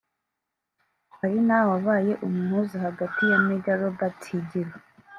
[1.23, 4.73] ari nawe wabaye umuhuza hagati ya Major Robert Higiro